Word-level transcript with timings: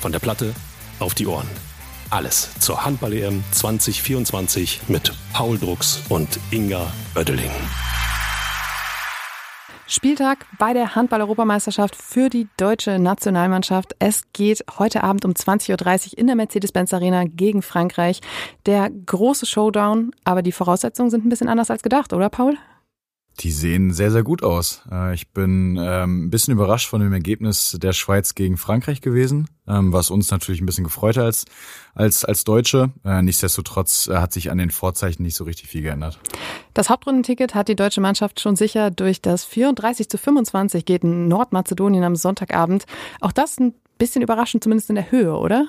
Von 0.00 0.12
der 0.12 0.18
Platte 0.18 0.54
auf 0.98 1.14
die 1.14 1.26
Ohren. 1.26 1.48
Alles 2.10 2.50
zur 2.60 2.84
Handball-EM 2.84 3.42
2024 3.50 4.82
mit 4.88 5.12
Paul 5.32 5.58
Drucks 5.58 6.00
und 6.08 6.38
Inga 6.50 6.92
Oeddeling. 7.16 7.50
Spieltag 9.88 10.46
bei 10.58 10.72
der 10.72 10.96
Handball-Europameisterschaft 10.96 11.94
für 11.94 12.28
die 12.28 12.48
deutsche 12.56 12.98
Nationalmannschaft. 12.98 13.94
Es 14.00 14.24
geht 14.32 14.64
heute 14.78 15.04
Abend 15.04 15.24
um 15.24 15.32
20.30 15.32 16.12
Uhr 16.12 16.18
in 16.18 16.26
der 16.26 16.34
Mercedes-Benz 16.34 16.92
Arena 16.92 17.24
gegen 17.24 17.62
Frankreich. 17.62 18.20
Der 18.66 18.90
große 18.90 19.46
Showdown, 19.46 20.10
aber 20.24 20.42
die 20.42 20.50
Voraussetzungen 20.52 21.10
sind 21.10 21.24
ein 21.24 21.28
bisschen 21.28 21.48
anders 21.48 21.70
als 21.70 21.82
gedacht, 21.82 22.12
oder 22.12 22.28
Paul? 22.28 22.58
Die 23.40 23.50
sehen 23.50 23.92
sehr, 23.92 24.10
sehr 24.10 24.22
gut 24.22 24.42
aus. 24.42 24.82
Äh, 24.90 25.14
ich 25.14 25.28
bin 25.28 25.78
ähm, 25.78 26.26
ein 26.26 26.30
bisschen 26.30 26.54
überrascht 26.54 26.88
von 26.88 27.02
dem 27.02 27.12
Ergebnis 27.12 27.76
der 27.80 27.92
Schweiz 27.92 28.34
gegen 28.34 28.56
Frankreich 28.56 29.02
gewesen, 29.02 29.48
ähm, 29.68 29.92
was 29.92 30.10
uns 30.10 30.30
natürlich 30.30 30.62
ein 30.62 30.66
bisschen 30.66 30.84
gefreut 30.84 31.18
hat 31.18 31.24
als, 31.24 31.44
als, 31.94 32.24
als 32.24 32.44
Deutsche. 32.44 32.92
Äh, 33.04 33.20
nichtsdestotrotz 33.20 34.08
äh, 34.08 34.16
hat 34.16 34.32
sich 34.32 34.50
an 34.50 34.56
den 34.56 34.70
Vorzeichen 34.70 35.22
nicht 35.22 35.36
so 35.36 35.44
richtig 35.44 35.68
viel 35.68 35.82
geändert. 35.82 36.18
Das 36.72 36.88
Hauptrundenticket 36.88 37.54
hat 37.54 37.68
die 37.68 37.76
deutsche 37.76 38.00
Mannschaft 38.00 38.40
schon 38.40 38.56
sicher. 38.56 38.90
Durch 38.90 39.20
das 39.20 39.44
34 39.44 40.08
zu 40.08 40.16
25 40.16 40.86
geht 40.86 41.04
in 41.04 41.28
Nordmazedonien 41.28 42.04
am 42.04 42.16
Sonntagabend. 42.16 42.86
Auch 43.20 43.32
das 43.32 43.58
ein 43.58 43.74
bisschen 43.98 44.22
überraschend, 44.22 44.62
zumindest 44.62 44.88
in 44.88 44.96
der 44.96 45.10
Höhe, 45.10 45.36
oder? 45.36 45.66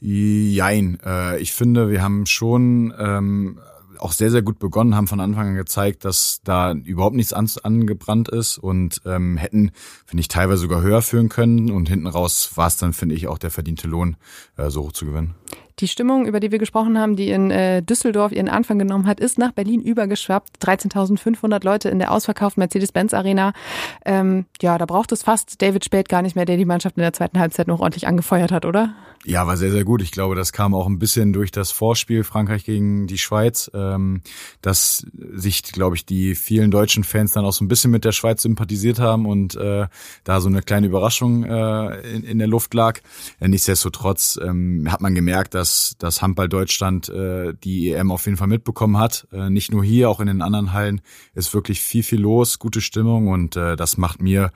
Jein. 0.00 0.98
Ich 1.40 1.52
finde, 1.52 1.90
wir 1.90 2.00
haben 2.02 2.24
schon 2.24 2.94
ähm, 2.98 3.60
auch 4.02 4.12
sehr, 4.12 4.30
sehr 4.30 4.42
gut 4.42 4.58
begonnen, 4.58 4.94
haben 4.94 5.06
von 5.06 5.20
Anfang 5.20 5.48
an 5.48 5.54
gezeigt, 5.56 6.04
dass 6.04 6.40
da 6.44 6.72
überhaupt 6.72 7.16
nichts 7.16 7.32
an, 7.32 7.50
angebrannt 7.62 8.28
ist 8.28 8.58
und 8.58 9.00
ähm, 9.06 9.36
hätten, 9.36 9.72
finde 10.06 10.20
ich, 10.20 10.28
teilweise 10.28 10.62
sogar 10.62 10.82
höher 10.82 11.02
führen 11.02 11.28
können. 11.28 11.70
Und 11.70 11.88
hinten 11.88 12.06
raus 12.06 12.52
war 12.54 12.66
es 12.66 12.76
dann, 12.76 12.92
finde 12.92 13.14
ich, 13.14 13.28
auch 13.28 13.38
der 13.38 13.50
verdiente 13.50 13.88
Lohn, 13.88 14.16
äh, 14.56 14.70
so 14.70 14.82
hoch 14.82 14.92
zu 14.92 15.06
gewinnen. 15.06 15.34
Die 15.80 15.88
Stimmung, 15.88 16.26
über 16.26 16.40
die 16.40 16.50
wir 16.52 16.58
gesprochen 16.58 16.98
haben, 16.98 17.16
die 17.16 17.30
in 17.30 17.50
äh, 17.50 17.82
Düsseldorf 17.82 18.32
ihren 18.32 18.50
Anfang 18.50 18.78
genommen 18.78 19.06
hat, 19.06 19.18
ist 19.18 19.38
nach 19.38 19.52
Berlin 19.52 19.80
übergeschwappt. 19.80 20.62
13.500 20.62 21.64
Leute 21.64 21.88
in 21.88 21.98
der 21.98 22.12
ausverkauften 22.12 22.60
Mercedes-Benz-Arena. 22.60 23.54
Ähm, 24.04 24.44
ja, 24.60 24.76
da 24.76 24.84
braucht 24.84 25.10
es 25.12 25.22
fast 25.22 25.62
David 25.62 25.84
Spät 25.84 26.10
gar 26.10 26.20
nicht 26.20 26.36
mehr, 26.36 26.44
der 26.44 26.58
die 26.58 26.66
Mannschaft 26.66 26.96
in 26.98 27.02
der 27.02 27.14
zweiten 27.14 27.38
Halbzeit 27.38 27.66
noch 27.66 27.80
ordentlich 27.80 28.06
angefeuert 28.06 28.52
hat, 28.52 28.66
oder? 28.66 28.94
Ja, 29.26 29.46
war 29.46 29.58
sehr, 29.58 29.70
sehr 29.70 29.84
gut. 29.84 30.00
Ich 30.00 30.12
glaube, 30.12 30.34
das 30.34 30.50
kam 30.50 30.74
auch 30.74 30.86
ein 30.86 30.98
bisschen 30.98 31.34
durch 31.34 31.50
das 31.50 31.70
Vorspiel 31.70 32.24
Frankreich 32.24 32.64
gegen 32.64 33.06
die 33.06 33.18
Schweiz, 33.18 33.70
ähm, 33.74 34.22
dass 34.62 35.06
sich, 35.12 35.62
glaube 35.62 35.94
ich, 35.96 36.06
die 36.06 36.34
vielen 36.34 36.70
deutschen 36.70 37.04
Fans 37.04 37.32
dann 37.32 37.44
auch 37.44 37.52
so 37.52 37.62
ein 37.62 37.68
bisschen 37.68 37.90
mit 37.90 38.06
der 38.06 38.12
Schweiz 38.12 38.40
sympathisiert 38.40 38.98
haben 38.98 39.26
und 39.26 39.56
äh, 39.56 39.88
da 40.24 40.40
so 40.40 40.48
eine 40.48 40.62
kleine 40.62 40.86
Überraschung 40.86 41.44
äh, 41.44 42.00
in, 42.12 42.24
in 42.24 42.38
der 42.38 42.48
Luft 42.48 42.72
lag. 42.72 43.00
Äh, 43.40 43.48
nichtsdestotrotz 43.48 44.40
ähm, 44.42 44.90
hat 44.90 45.02
man 45.02 45.14
gemerkt, 45.14 45.52
dass 45.52 45.96
dass 45.98 46.22
Handball 46.22 46.48
Deutschland 46.48 47.10
äh, 47.10 47.52
die 47.62 47.92
EM 47.92 48.12
auf 48.12 48.24
jeden 48.24 48.38
Fall 48.38 48.48
mitbekommen 48.48 48.96
hat. 48.96 49.28
Äh, 49.32 49.50
nicht 49.50 49.70
nur 49.70 49.84
hier, 49.84 50.08
auch 50.08 50.20
in 50.20 50.28
den 50.28 50.40
anderen 50.40 50.72
Hallen 50.72 51.02
ist 51.34 51.52
wirklich 51.52 51.82
viel, 51.82 52.02
viel 52.02 52.20
los, 52.20 52.58
gute 52.58 52.80
Stimmung 52.80 53.28
und 53.28 53.54
äh, 53.54 53.76
das 53.76 53.98
macht 53.98 54.22
mir 54.22 54.50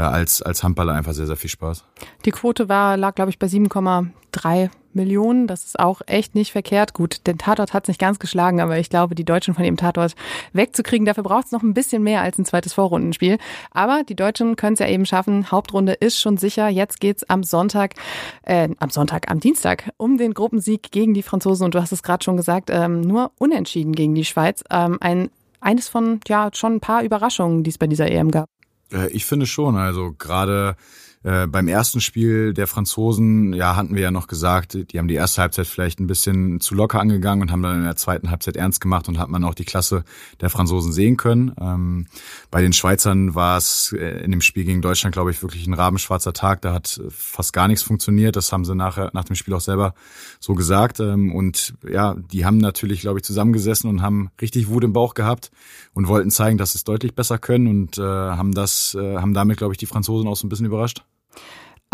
als, 0.00 0.42
als 0.42 0.62
Handballer 0.62 0.94
einfach 0.94 1.12
sehr, 1.12 1.26
sehr 1.26 1.36
viel 1.36 1.50
Spaß. 1.50 1.84
Die 2.24 2.30
Quote 2.30 2.68
war, 2.68 2.96
lag, 2.96 3.14
glaube 3.14 3.30
ich, 3.30 3.38
bei 3.38 3.46
7,3 3.46 4.70
Millionen. 4.94 5.46
Das 5.46 5.64
ist 5.64 5.78
auch 5.78 6.00
echt 6.06 6.34
nicht 6.34 6.52
verkehrt. 6.52 6.94
Gut, 6.94 7.26
den 7.26 7.38
Tatort 7.38 7.72
hat 7.72 7.84
es 7.84 7.88
nicht 7.88 8.00
ganz 8.00 8.18
geschlagen, 8.18 8.60
aber 8.60 8.78
ich 8.78 8.90
glaube, 8.90 9.14
die 9.14 9.24
Deutschen 9.24 9.54
von 9.54 9.64
dem 9.64 9.76
Tatort 9.76 10.14
wegzukriegen, 10.52 11.06
dafür 11.06 11.22
braucht 11.22 11.46
es 11.46 11.52
noch 11.52 11.62
ein 11.62 11.74
bisschen 11.74 12.02
mehr 12.02 12.22
als 12.22 12.38
ein 12.38 12.44
zweites 12.44 12.72
Vorrundenspiel. 12.74 13.38
Aber 13.70 14.02
die 14.02 14.16
Deutschen 14.16 14.56
können 14.56 14.74
es 14.74 14.80
ja 14.80 14.88
eben 14.88 15.06
schaffen. 15.06 15.50
Hauptrunde 15.50 15.92
ist 15.92 16.20
schon 16.20 16.36
sicher. 16.36 16.68
Jetzt 16.68 17.00
geht's 17.00 17.24
am 17.24 17.42
Sonntag, 17.42 17.94
äh, 18.42 18.68
am 18.78 18.90
Sonntag, 18.90 19.30
am 19.30 19.40
Dienstag 19.40 19.90
um 19.96 20.18
den 20.18 20.34
Gruppensieg 20.34 20.90
gegen 20.90 21.14
die 21.14 21.22
Franzosen. 21.22 21.64
Und 21.64 21.74
du 21.74 21.80
hast 21.80 21.92
es 21.92 22.02
gerade 22.02 22.24
schon 22.24 22.36
gesagt, 22.36 22.70
ähm, 22.70 23.00
nur 23.00 23.32
unentschieden 23.38 23.92
gegen 23.92 24.14
die 24.14 24.24
Schweiz. 24.24 24.62
Ähm, 24.70 24.98
ein 25.00 25.30
eines 25.60 25.88
von 25.88 26.20
ja 26.28 26.50
schon 26.52 26.74
ein 26.74 26.80
paar 26.80 27.02
Überraschungen, 27.02 27.62
die 27.62 27.70
es 27.70 27.78
bei 27.78 27.86
dieser 27.86 28.10
EM 28.10 28.30
gab. 28.30 28.50
Äh, 28.92 29.08
ich 29.08 29.24
finde 29.24 29.46
schon. 29.46 29.76
Also 29.76 30.14
gerade 30.18 30.76
äh, 31.24 31.46
beim 31.46 31.68
ersten 31.68 32.02
Spiel 32.02 32.52
der 32.52 32.66
Franzosen, 32.66 33.54
ja, 33.54 33.76
hatten 33.76 33.94
wir 33.94 34.02
ja 34.02 34.10
noch 34.10 34.26
gesagt, 34.26 34.74
die 34.92 34.98
haben 34.98 35.08
die 35.08 35.14
erste 35.14 35.40
Halbzeit 35.40 35.66
vielleicht 35.66 35.98
ein 35.98 36.06
bisschen 36.06 36.60
zu 36.60 36.74
locker 36.74 37.00
angegangen 37.00 37.40
und 37.40 37.50
haben 37.50 37.62
dann 37.62 37.78
in 37.78 37.84
der 37.84 37.96
zweiten 37.96 38.30
Halbzeit 38.30 38.56
ernst 38.56 38.82
gemacht 38.82 39.08
und 39.08 39.18
hat 39.18 39.30
man 39.30 39.42
auch 39.42 39.54
die 39.54 39.64
Klasse 39.64 40.04
der 40.42 40.50
Franzosen 40.50 40.92
sehen 40.92 41.16
können. 41.16 41.52
Ähm, 41.58 42.08
bei 42.50 42.60
den 42.60 42.74
Schweizern 42.74 43.34
war 43.34 43.56
es 43.56 43.94
äh, 43.98 44.22
in 44.22 44.32
dem 44.32 44.42
Spiel 44.42 44.64
gegen 44.64 44.82
Deutschland, 44.82 45.14
glaube 45.14 45.30
ich, 45.30 45.42
wirklich 45.42 45.66
ein 45.66 45.72
rabenschwarzer 45.72 46.34
Tag. 46.34 46.60
Da 46.60 46.74
hat 46.74 47.00
fast 47.08 47.54
gar 47.54 47.68
nichts 47.68 47.82
funktioniert. 47.82 48.36
Das 48.36 48.52
haben 48.52 48.66
sie 48.66 48.74
nachher 48.74 49.10
nach 49.14 49.24
dem 49.24 49.34
Spiel 49.34 49.54
auch 49.54 49.62
selber 49.62 49.94
so 50.40 50.54
gesagt. 50.54 51.00
Ähm, 51.00 51.34
und 51.34 51.72
ja, 51.90 52.16
die 52.16 52.44
haben 52.44 52.58
natürlich, 52.58 53.00
glaube 53.00 53.20
ich, 53.20 53.24
zusammengesessen 53.24 53.88
und 53.88 54.02
haben 54.02 54.28
richtig 54.42 54.68
Wut 54.68 54.84
im 54.84 54.92
Bauch 54.92 55.14
gehabt 55.14 55.50
und 55.94 56.06
wollten 56.06 56.30
zeigen, 56.30 56.58
dass 56.58 56.72
sie 56.72 56.78
es 56.78 56.84
deutlich 56.84 57.14
besser 57.14 57.38
können 57.38 57.66
und 57.66 57.96
äh, 57.96 58.02
haben 58.02 58.52
das, 58.52 58.94
äh, 58.94 59.16
haben 59.16 59.32
damit, 59.32 59.56
glaube 59.56 59.72
ich, 59.72 59.78
die 59.78 59.86
Franzosen 59.86 60.28
auch 60.28 60.36
so 60.36 60.46
ein 60.46 60.50
bisschen 60.50 60.66
überrascht. 60.66 61.02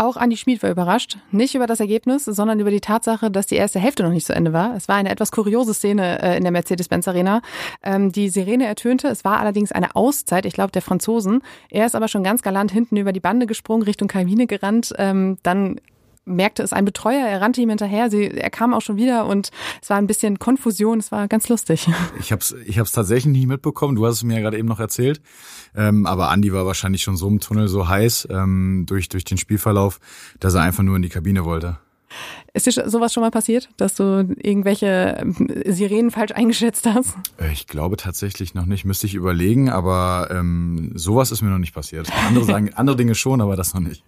Auch 0.01 0.17
Andi 0.17 0.35
Schmid 0.35 0.63
war 0.63 0.71
überrascht. 0.71 1.19
Nicht 1.29 1.53
über 1.53 1.67
das 1.67 1.79
Ergebnis, 1.79 2.25
sondern 2.25 2.59
über 2.59 2.71
die 2.71 2.81
Tatsache, 2.81 3.29
dass 3.29 3.45
die 3.45 3.55
erste 3.55 3.79
Hälfte 3.79 4.01
noch 4.01 4.09
nicht 4.09 4.25
zu 4.25 4.33
Ende 4.33 4.51
war. 4.51 4.75
Es 4.75 4.87
war 4.87 4.95
eine 4.95 5.11
etwas 5.11 5.31
kuriose 5.31 5.75
Szene 5.75 6.19
äh, 6.23 6.37
in 6.37 6.43
der 6.43 6.51
Mercedes-Benz 6.51 7.07
Arena. 7.07 7.43
Ähm, 7.83 8.11
die 8.11 8.29
Sirene 8.29 8.65
ertönte. 8.65 9.09
Es 9.09 9.23
war 9.23 9.39
allerdings 9.39 9.71
eine 9.71 9.95
Auszeit, 9.95 10.47
ich 10.47 10.53
glaube, 10.53 10.71
der 10.71 10.81
Franzosen. 10.81 11.43
Er 11.69 11.85
ist 11.85 11.93
aber 11.93 12.07
schon 12.07 12.23
ganz 12.23 12.41
galant 12.41 12.71
hinten 12.71 12.97
über 12.97 13.13
die 13.13 13.19
Bande 13.19 13.45
gesprungen, 13.45 13.83
Richtung 13.83 14.07
Kabine 14.07 14.47
gerannt. 14.47 14.91
Ähm, 14.97 15.37
dann 15.43 15.79
merkte 16.31 16.63
es 16.63 16.73
ein 16.73 16.85
Betreuer, 16.85 17.27
er 17.27 17.41
rannte 17.41 17.61
ihm 17.61 17.69
hinterher, 17.69 18.09
sie, 18.09 18.27
er 18.29 18.49
kam 18.49 18.73
auch 18.73 18.81
schon 18.81 18.97
wieder 18.97 19.25
und 19.25 19.51
es 19.81 19.89
war 19.89 19.97
ein 19.97 20.07
bisschen 20.07 20.39
Konfusion, 20.39 20.99
es 20.99 21.11
war 21.11 21.27
ganz 21.27 21.49
lustig. 21.49 21.87
Ich 22.19 22.31
habe 22.31 22.41
es 22.41 22.55
ich 22.65 22.77
hab's 22.79 22.91
tatsächlich 22.91 23.33
nicht 23.33 23.47
mitbekommen, 23.47 23.95
du 23.95 24.05
hast 24.05 24.17
es 24.17 24.23
mir 24.23 24.35
ja 24.35 24.41
gerade 24.41 24.57
eben 24.57 24.67
noch 24.67 24.79
erzählt, 24.79 25.21
ähm, 25.75 26.05
aber 26.05 26.29
Andi 26.29 26.53
war 26.53 26.65
wahrscheinlich 26.65 27.01
schon 27.01 27.17
so 27.17 27.27
im 27.27 27.39
Tunnel 27.39 27.67
so 27.67 27.87
heiß 27.87 28.27
ähm, 28.31 28.85
durch, 28.87 29.09
durch 29.09 29.23
den 29.23 29.37
Spielverlauf, 29.37 29.99
dass 30.39 30.53
er 30.53 30.61
einfach 30.61 30.83
nur 30.83 30.95
in 30.95 31.01
die 31.01 31.09
Kabine 31.09 31.45
wollte. 31.45 31.77
Ist 32.53 32.65
dir 32.65 32.89
sowas 32.89 33.13
schon 33.13 33.21
mal 33.21 33.31
passiert, 33.31 33.69
dass 33.77 33.95
du 33.95 34.35
irgendwelche 34.37 35.17
ähm, 35.19 35.47
Sirenen 35.65 36.11
falsch 36.11 36.33
eingeschätzt 36.33 36.85
hast? 36.85 37.15
Äh, 37.37 37.53
ich 37.53 37.67
glaube 37.67 37.95
tatsächlich 37.95 38.53
noch 38.53 38.65
nicht. 38.65 38.83
Müsste 38.83 39.07
ich 39.07 39.15
überlegen, 39.15 39.69
aber 39.69 40.27
ähm, 40.31 40.91
sowas 40.95 41.31
ist 41.31 41.41
mir 41.41 41.49
noch 41.49 41.59
nicht 41.59 41.73
passiert. 41.73 42.11
Andere 42.27 42.43
sagen 42.45 42.73
andere 42.73 42.97
Dinge 42.97 43.15
schon, 43.15 43.39
aber 43.39 43.55
das 43.55 43.73
noch 43.73 43.81
nicht. 43.81 44.03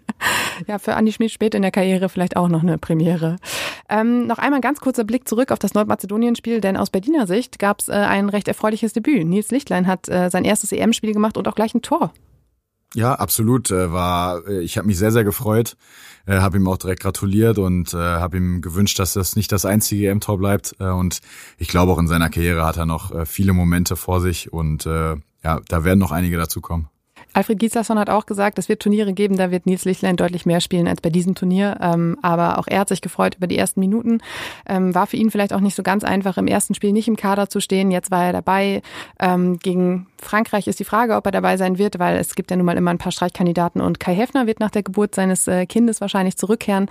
Ja, 0.68 0.80
für 0.80 0.96
Andi 0.96 1.12
Schmid 1.12 1.32
spät 1.32 1.56
in 1.56 1.62
der 1.62 1.72
Karriere 1.72 2.10
vielleicht 2.10 2.36
auch 2.36 2.48
noch 2.48 2.64
eine 2.64 2.78
Premiere. 2.78 3.38
Ähm, 3.90 4.28
noch 4.28 4.38
einmal 4.38 4.62
ganz 4.62 4.80
kurzer 4.80 5.04
Blick 5.04 5.28
zurück 5.28 5.52
auf 5.52 5.60
das 5.60 5.74
Nordmazedonien-Spiel, 5.74 6.62
denn 6.62 6.78
aus 6.78 6.90
Berliner 6.90 7.28
Sicht 7.28 7.60
gab 7.60 7.80
es 7.80 7.90
äh, 7.90 7.94
ein 7.94 8.30
recht 8.30 8.48
erfreuliches 8.48 8.94
Debüt. 8.94 9.26
Nils 9.26 9.52
Lichtlein 9.52 9.88
hat 9.88 10.10
äh, 10.10 10.30
sein 10.30 10.46
erstes 10.46 10.72
EM-Spiel 10.72 11.14
gemacht 11.14 11.38
und 11.38 11.48
auch 11.48 11.56
gleich 11.56 11.74
ein 11.74 11.82
Tor 11.82 12.12
ja, 12.94 13.16
absolut. 13.16 13.72
Äh, 13.72 13.92
war, 13.92 14.48
äh, 14.48 14.62
ich 14.62 14.78
habe 14.78 14.88
mich 14.88 14.98
sehr, 14.98 15.12
sehr 15.12 15.24
gefreut, 15.24 15.76
äh, 16.26 16.40
habe 16.40 16.58
ihm 16.58 16.68
auch 16.68 16.78
direkt 16.78 17.02
gratuliert 17.02 17.58
und 17.58 17.94
habe 17.94 18.38
ihm 18.38 18.62
gewünscht, 18.62 19.00
dass 19.00 19.14
das 19.14 19.36
nicht 19.36 19.52
das 19.52 19.66
einzige 19.66 20.08
EM-Tor 20.10 20.38
bleibt. 20.38 20.74
Und 20.80 21.22
ich 21.58 21.68
glaube, 21.68 21.92
auch 21.92 22.00
in 22.00 22.08
seiner 22.08 22.30
Karriere 22.30 22.66
hat 22.66 22.78
er 22.78 22.86
noch 22.86 23.28
viele 23.28 23.54
Momente 23.54 23.96
vor 23.96 24.22
sich 24.22 24.52
und 24.54 24.86
ja, 24.86 25.60
da 25.68 25.84
werden 25.84 26.00
noch 26.00 26.12
einige 26.12 26.38
dazukommen. 26.38 26.88
Alfred 27.34 27.60
Gislason 27.60 28.00
hat 28.00 28.10
auch 28.10 28.26
gesagt, 28.26 28.60
es 28.60 28.70
wird 28.70 28.82
Turniere 28.82 29.14
geben, 29.14 29.38
da 29.38 29.52
wird 29.52 29.66
Nils 29.66 29.86
Lichtlein 29.86 30.16
deutlich 30.16 30.46
mehr 30.46 30.62
spielen 30.62 30.88
als 30.88 31.02
bei 31.02 31.10
diesem 31.10 31.36
Turnier. 31.36 31.78
Ähm, 31.82 32.18
aber 32.22 32.60
auch 32.60 32.68
er 32.68 32.82
hat 32.82 32.90
sich 32.90 33.02
gefreut 33.02 33.36
über 33.36 33.48
die 33.48 33.58
ersten 33.58 33.80
Minuten. 33.80 34.20
Ähm, 34.68 34.94
war 34.94 35.08
für 35.08 35.18
ihn 35.18 35.32
vielleicht 35.32 35.54
auch 35.54 35.60
nicht 35.60 35.76
so 35.76 35.84
ganz 35.84 36.04
einfach, 36.04 36.38
im 36.38 36.48
ersten 36.48 36.76
Spiel 36.76 36.92
nicht 36.92 37.08
im 37.08 37.16
Kader 37.16 37.50
zu 37.50 37.60
stehen. 37.60 37.92
Jetzt 37.92 38.12
war 38.12 38.26
er 38.26 38.34
dabei. 38.34 38.82
Ähm, 39.20 39.58
gegen 39.60 40.08
Frankreich 40.22 40.68
ist 40.68 40.80
die 40.80 40.86
Frage, 40.86 41.16
ob 41.16 41.26
er 41.26 41.32
dabei 41.32 41.58
sein 41.58 41.78
wird, 41.78 42.00
weil 42.00 42.18
es 42.18 42.36
gibt 42.36 42.52
ja 42.52 42.58
nun 42.58 42.66
mal 42.66 42.78
immer 42.78 42.92
ein 42.92 42.98
paar 42.98 43.12
Streichkandidaten 43.12 43.82
und 43.82 44.00
Kai 44.00 44.16
Heffner 44.16 44.48
wird 44.48 44.60
nach 44.60 44.72
der 44.72 44.84
Geburt 44.84 45.16
seines 45.16 45.48
äh, 45.48 45.66
Kindes 45.66 46.02
wahrscheinlich 46.02 46.38
zurückkehren. 46.38 46.90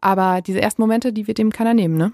Aber 0.00 0.40
diese 0.40 0.60
ersten 0.60 0.82
Momente, 0.82 1.12
die 1.12 1.26
wird 1.26 1.38
ihm 1.38 1.50
keiner 1.50 1.74
nehmen, 1.74 1.96
ne? 1.96 2.12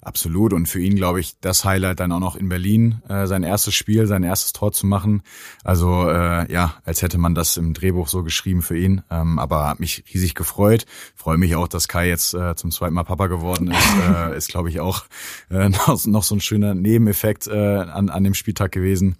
Absolut. 0.00 0.52
Und 0.52 0.66
für 0.66 0.80
ihn, 0.80 0.96
glaube 0.96 1.20
ich, 1.20 1.38
das 1.40 1.64
Highlight 1.64 2.00
dann 2.00 2.12
auch 2.12 2.20
noch 2.20 2.36
in 2.36 2.48
Berlin, 2.48 3.02
äh, 3.08 3.26
sein 3.26 3.42
erstes 3.42 3.74
Spiel, 3.74 4.06
sein 4.06 4.22
erstes 4.22 4.52
Tor 4.52 4.72
zu 4.72 4.86
machen. 4.86 5.22
Also 5.64 6.08
äh, 6.08 6.50
ja, 6.52 6.74
als 6.84 7.02
hätte 7.02 7.18
man 7.18 7.34
das 7.34 7.56
im 7.56 7.74
Drehbuch 7.74 8.08
so 8.08 8.22
geschrieben 8.22 8.62
für 8.62 8.76
ihn. 8.76 9.02
Ähm, 9.10 9.38
aber 9.38 9.68
hat 9.68 9.80
mich 9.80 10.04
riesig 10.12 10.34
gefreut. 10.34 10.86
Freue 11.14 11.38
mich 11.38 11.56
auch, 11.56 11.68
dass 11.68 11.88
Kai 11.88 12.08
jetzt 12.08 12.34
äh, 12.34 12.54
zum 12.56 12.70
zweiten 12.70 12.94
Mal 12.94 13.04
Papa 13.04 13.26
geworden 13.26 13.70
ist. 13.70 13.88
äh, 14.08 14.36
ist, 14.36 14.48
glaube 14.48 14.68
ich, 14.68 14.80
auch 14.80 15.04
äh, 15.50 15.68
noch, 15.68 16.06
noch 16.06 16.22
so 16.22 16.34
ein 16.34 16.40
schöner 16.40 16.74
Nebeneffekt 16.74 17.46
äh, 17.46 17.78
an, 17.78 18.08
an 18.10 18.24
dem 18.24 18.34
Spieltag 18.34 18.72
gewesen. 18.72 19.16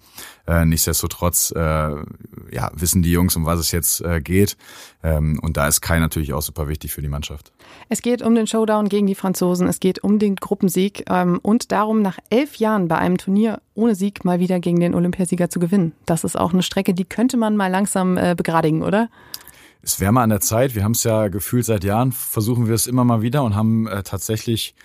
Äh, 0.51 0.65
nichtsdestotrotz 0.65 1.53
äh, 1.55 1.59
ja, 1.59 2.71
wissen 2.73 3.01
die 3.01 3.11
Jungs, 3.11 3.37
um 3.37 3.45
was 3.45 3.57
es 3.57 3.71
jetzt 3.71 4.01
äh, 4.01 4.19
geht. 4.19 4.57
Ähm, 5.01 5.39
und 5.41 5.55
da 5.55 5.65
ist 5.65 5.79
Kai 5.79 5.97
natürlich 5.99 6.33
auch 6.33 6.41
super 6.41 6.67
wichtig 6.67 6.91
für 6.91 7.01
die 7.01 7.07
Mannschaft. 7.07 7.53
Es 7.87 8.01
geht 8.01 8.21
um 8.21 8.35
den 8.35 8.47
Showdown 8.47 8.89
gegen 8.89 9.07
die 9.07 9.15
Franzosen. 9.15 9.65
Es 9.67 9.79
geht 9.79 10.03
um 10.03 10.19
den 10.19 10.35
Gruppensieg 10.35 11.05
ähm, 11.09 11.39
und 11.41 11.71
darum, 11.71 12.01
nach 12.01 12.19
elf 12.29 12.55
Jahren 12.55 12.89
bei 12.89 12.97
einem 12.97 13.17
Turnier 13.17 13.61
ohne 13.75 13.95
Sieg 13.95 14.25
mal 14.25 14.41
wieder 14.41 14.59
gegen 14.59 14.81
den 14.81 14.93
Olympiasieger 14.93 15.49
zu 15.49 15.59
gewinnen. 15.59 15.93
Das 16.05 16.25
ist 16.25 16.37
auch 16.37 16.51
eine 16.51 16.63
Strecke, 16.63 16.93
die 16.93 17.05
könnte 17.05 17.37
man 17.37 17.55
mal 17.55 17.71
langsam 17.71 18.17
äh, 18.17 18.35
begradigen, 18.35 18.83
oder? 18.83 19.07
Es 19.81 20.01
wäre 20.01 20.11
mal 20.11 20.23
an 20.23 20.31
der 20.31 20.41
Zeit. 20.41 20.75
Wir 20.75 20.83
haben 20.83 20.91
es 20.91 21.05
ja 21.05 21.29
gefühlt 21.29 21.63
seit 21.63 21.85
Jahren, 21.85 22.11
versuchen 22.11 22.67
wir 22.67 22.75
es 22.75 22.87
immer 22.87 23.05
mal 23.05 23.21
wieder 23.21 23.43
und 23.43 23.55
haben 23.55 23.87
äh, 23.87 24.03
tatsächlich 24.03 24.75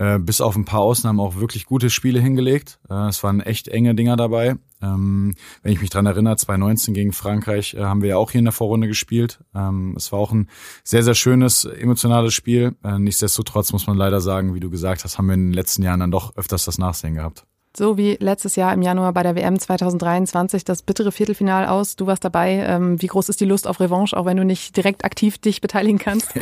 äh, 0.00 0.18
bis 0.18 0.40
auf 0.40 0.56
ein 0.56 0.64
paar 0.64 0.80
Ausnahmen 0.80 1.20
auch 1.20 1.36
wirklich 1.36 1.66
gute 1.66 1.90
Spiele 1.90 2.20
hingelegt. 2.20 2.80
Äh, 2.88 3.08
es 3.08 3.22
waren 3.22 3.40
echt 3.40 3.68
enge 3.68 3.94
Dinger 3.94 4.16
dabei. 4.16 4.56
Ähm, 4.80 5.34
wenn 5.62 5.72
ich 5.74 5.82
mich 5.82 5.90
dran 5.90 6.06
erinnere, 6.06 6.36
2019 6.36 6.94
gegen 6.94 7.12
Frankreich 7.12 7.74
äh, 7.74 7.82
haben 7.82 8.00
wir 8.00 8.08
ja 8.08 8.16
auch 8.16 8.30
hier 8.30 8.38
in 8.38 8.46
der 8.46 8.52
Vorrunde 8.52 8.88
gespielt. 8.88 9.40
Ähm, 9.54 9.94
es 9.98 10.10
war 10.10 10.18
auch 10.18 10.32
ein 10.32 10.48
sehr, 10.84 11.02
sehr 11.02 11.14
schönes, 11.14 11.66
emotionales 11.66 12.32
Spiel. 12.32 12.76
Äh, 12.82 12.98
nichtsdestotrotz 12.98 13.72
muss 13.72 13.86
man 13.86 13.98
leider 13.98 14.22
sagen, 14.22 14.54
wie 14.54 14.60
du 14.60 14.70
gesagt 14.70 15.04
hast, 15.04 15.18
haben 15.18 15.26
wir 15.26 15.34
in 15.34 15.48
den 15.48 15.52
letzten 15.52 15.82
Jahren 15.82 16.00
dann 16.00 16.10
doch 16.10 16.34
öfters 16.34 16.64
das 16.64 16.78
Nachsehen 16.78 17.14
gehabt. 17.14 17.44
So 17.76 17.96
wie 17.96 18.16
letztes 18.18 18.56
Jahr 18.56 18.74
im 18.74 18.82
Januar 18.82 19.12
bei 19.12 19.22
der 19.22 19.36
WM 19.36 19.56
2023 19.56 20.64
das 20.64 20.82
bittere 20.82 21.12
Viertelfinal 21.12 21.66
aus. 21.66 21.94
Du 21.94 22.08
warst 22.08 22.24
dabei. 22.24 22.64
Ähm, 22.66 23.00
wie 23.00 23.06
groß 23.06 23.28
ist 23.28 23.40
die 23.40 23.44
Lust 23.44 23.68
auf 23.68 23.78
Revanche, 23.78 24.16
auch 24.16 24.26
wenn 24.26 24.36
du 24.36 24.44
nicht 24.44 24.76
direkt 24.76 25.04
aktiv 25.04 25.38
dich 25.38 25.60
beteiligen 25.60 25.98
kannst? 25.98 26.34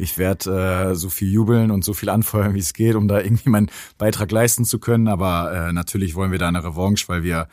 Ich 0.00 0.16
werde 0.16 0.90
äh, 0.90 0.94
so 0.94 1.10
viel 1.10 1.28
jubeln 1.28 1.72
und 1.72 1.84
so 1.84 1.92
viel 1.92 2.08
anfeuern, 2.08 2.54
wie 2.54 2.60
es 2.60 2.72
geht, 2.72 2.94
um 2.94 3.08
da 3.08 3.20
irgendwie 3.20 3.50
meinen 3.50 3.68
Beitrag 3.98 4.30
leisten 4.30 4.64
zu 4.64 4.78
können. 4.78 5.08
Aber 5.08 5.52
äh, 5.52 5.72
natürlich 5.72 6.14
wollen 6.14 6.30
wir 6.30 6.38
da 6.38 6.46
eine 6.46 6.62
Revanche, 6.62 7.08
weil 7.08 7.24
wir 7.24 7.48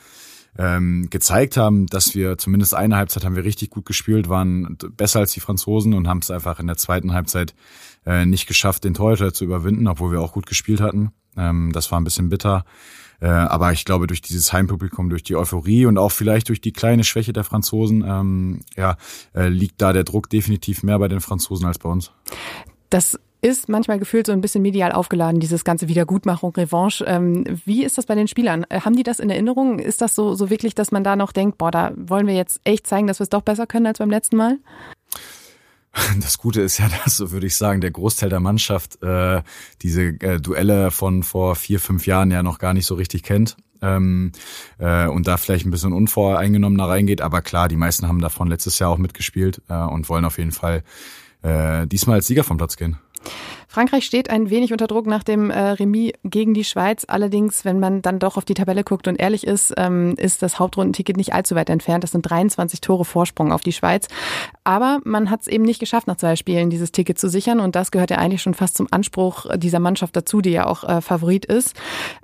ähm, 0.58 1.08
gezeigt 1.10 1.58
haben, 1.58 1.88
dass 1.88 2.14
wir 2.14 2.38
zumindest 2.38 2.76
eine 2.76 2.98
Halbzeit 2.98 3.26
haben 3.26 3.36
wir 3.36 3.44
richtig 3.44 3.72
gut 3.72 3.86
gespielt, 3.86 4.30
waren 4.30 4.78
besser 4.96 5.22
als 5.22 5.32
die 5.32 5.40
Franzosen 5.40 5.96
und 5.96 6.08
haben 6.08 6.20
es 6.20 6.30
einfach 6.30 6.60
in 6.60 6.68
der 6.68 6.78
zweiten 6.78 7.14
Halbzeit 7.14 7.56
äh, 8.06 8.28
nicht 8.28 8.46
geschafft, 8.46 8.84
den 8.84 8.94
Torhüter 8.94 9.34
zu 9.34 9.44
überwinden, 9.44 9.88
obwohl 9.88 10.12
wir 10.12 10.22
auch 10.22 10.34
gut 10.34 10.46
gespielt 10.46 10.82
hatten. 10.82 11.12
Ähm, 11.36 11.72
das 11.74 11.92
war 11.92 12.00
ein 12.00 12.04
bisschen 12.04 12.30
bitter. 12.30 12.64
Äh, 13.22 13.28
aber 13.28 13.72
ich 13.72 13.86
glaube, 13.86 14.08
durch 14.08 14.22
dieses 14.22 14.52
Heimpublikum, 14.54 15.10
durch 15.10 15.24
die 15.24 15.36
Euphorie 15.36 15.86
und 15.86 15.98
auch 15.98 16.12
vielleicht 16.12 16.50
durch 16.50 16.62
die 16.62 16.74
kleine 16.74 17.04
Schwäche 17.04 17.34
der 17.34 17.44
Franzosen, 17.44 18.04
ähm, 18.08 18.60
ja, 18.76 18.98
äh, 19.34 19.48
liegt 19.48 19.82
da 19.82 19.94
der 19.94 20.04
Druck 20.04 20.30
definitiv 20.30 20.84
mehr 20.84 21.00
bei 21.00 21.08
den 21.08 21.22
Franzosen 21.22 21.66
als 21.66 21.80
bei 21.80 21.90
uns. 21.90 22.12
Das 22.90 23.20
ist 23.46 23.70
manchmal 23.70 24.00
gefühlt 24.00 24.26
so 24.26 24.34
ein 24.34 24.42
bisschen 24.42 24.64
medial 24.64 24.92
aufgeladen, 24.92 25.40
dieses 25.40 25.64
ganze 25.64 25.88
Wiedergutmachung, 25.88 26.52
Revanche. 26.56 27.06
Ähm, 27.06 27.44
wie 27.66 27.84
ist 27.84 27.96
das 27.98 28.08
bei 28.08 28.16
den 28.16 28.28
Spielern? 28.28 28.66
Äh, 28.70 28.82
haben 28.82 28.96
die 28.96 29.04
das 29.04 29.20
in 29.20 29.30
Erinnerung? 29.30 29.78
Ist 29.78 30.02
das 30.02 30.16
so, 30.16 30.34
so 30.34 30.50
wirklich, 30.50 30.74
dass 30.74 30.92
man 30.92 31.04
da 31.04 31.16
noch 31.16 31.32
denkt, 31.32 31.60
boah, 31.60 31.70
da 31.70 31.92
wollen 31.96 32.26
wir 32.26 32.34
jetzt 32.34 32.60
echt 32.64 32.88
zeigen, 32.88 33.06
dass 33.06 33.20
wir 33.20 33.26
es 33.26 33.30
doch 33.30 33.44
besser 33.44 33.68
können 33.68 33.86
als 33.86 34.00
beim 34.00 34.10
letzten 34.10 34.38
Mal? 34.38 34.58
Das 36.22 36.38
Gute 36.38 36.62
ist 36.62 36.78
ja, 36.78 36.90
dass, 37.04 37.18
so 37.18 37.32
würde 37.32 37.48
ich 37.48 37.56
sagen, 37.56 37.82
der 37.82 37.92
Großteil 37.92 38.30
der 38.30 38.40
Mannschaft 38.40 39.02
äh, 39.04 39.42
diese 39.82 40.02
äh, 40.02 40.40
Duelle 40.40 40.92
von 40.92 41.24
vor 41.24 41.56
vier, 41.56 41.80
fünf 41.80 42.08
Jahren 42.08 42.32
ja 42.32 42.44
noch 42.44 42.60
gar 42.60 42.74
nicht 42.74 42.86
so 42.86 42.96
richtig 42.96 43.24
kennt. 43.24 43.58
Ähm, 43.82 44.32
äh, 44.78 45.08
und 45.08 45.28
da 45.28 45.38
vielleicht 45.38 45.66
ein 45.66 45.72
bisschen 45.72 45.94
unvoreingenommener 45.94 46.88
reingeht. 46.88 47.22
Aber 47.22 47.42
klar, 47.42 47.68
die 47.68 47.76
meisten 47.76 48.08
haben 48.08 48.22
davon 48.22 48.48
letztes 48.48 48.80
Jahr 48.80 48.90
auch 48.90 48.98
mitgespielt 48.98 49.62
äh, 49.68 49.76
und 49.76 50.10
wollen 50.10 50.26
auf 50.26 50.38
jeden 50.38 50.54
Fall 50.54 50.84
äh, 51.42 51.86
diesmal 51.86 52.18
als 52.18 52.28
Sieger 52.28 52.44
vom 52.44 52.58
Platz 52.58 52.78
gehen. 52.78 52.98
Frankreich 53.76 54.06
steht 54.06 54.30
ein 54.30 54.50
wenig 54.50 54.72
unter 54.72 54.88
Druck 54.88 55.06
nach 55.06 55.24
dem 55.24 55.50
äh, 55.50 55.60
Remis 55.60 56.14
gegen 56.24 56.54
die 56.54 56.64
Schweiz. 56.64 57.06
Allerdings, 57.10 57.66
wenn 57.66 57.78
man 57.78 58.02
dann 58.02 58.20
doch 58.20 58.38
auf 58.38 58.46
die 58.46 58.54
Tabelle 58.54 58.86
guckt 58.86 59.06
und 59.10 59.20
ehrlich 59.20 59.46
ist, 59.46 59.74
ähm, 59.76 60.14
ist 60.16 60.42
das 60.42 60.60
Hauptrundenticket 60.60 61.18
nicht 61.18 61.34
allzu 61.34 61.56
weit 61.56 61.70
entfernt. 61.70 62.06
Das 62.06 62.12
sind 62.12 62.22
23 62.22 62.80
Tore 62.80 63.04
Vorsprung 63.04 63.52
auf 63.52 63.60
die 63.60 63.74
Schweiz. 63.74 64.08
Aber 64.64 65.00
man 65.04 65.30
hat 65.30 65.42
es 65.42 65.48
eben 65.48 65.66
nicht 65.66 65.82
geschafft, 65.82 66.08
nach 66.08 66.16
zwei 66.16 66.38
Spielen 66.38 66.70
dieses 66.70 66.94
Ticket 66.94 67.20
zu 67.20 67.28
sichern. 67.28 67.60
Und 67.60 67.76
das 67.76 67.92
gehört 67.92 68.12
ja 68.12 68.18
eigentlich 68.18 68.42
schon 68.42 68.54
fast 68.54 68.78
zum 68.78 68.88
Anspruch 68.92 69.46
dieser 69.58 69.80
Mannschaft 69.80 70.16
dazu, 70.16 70.40
die 70.40 70.52
ja 70.52 70.68
auch 70.68 70.86
äh, 70.86 71.02
Favorit 71.02 71.44
ist. 71.44 71.76